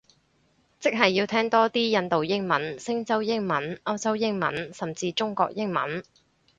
[0.79, 6.01] 即係要聽多啲印度英文，星洲英文，歐洲英文，甚至中國英文